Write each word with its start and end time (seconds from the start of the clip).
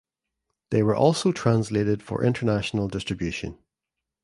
They 0.71 0.81
were 0.81 0.95
also 0.95 1.31
translated 1.31 2.01
for 2.01 2.23
international 2.23 2.87
distribution. 2.87 3.59